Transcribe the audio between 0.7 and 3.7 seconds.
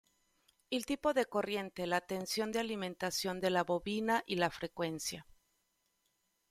El tipo de corriente, la tensión de alimentación de la